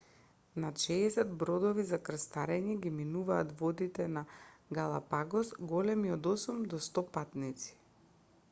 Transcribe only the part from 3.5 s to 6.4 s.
водите на галапагос големи од